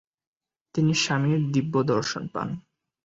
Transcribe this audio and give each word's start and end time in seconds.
তিনি 0.75 0.93
স্বামীর 0.95 1.41
দিব্যদর্শন 1.53 2.23
পান। 2.33 2.47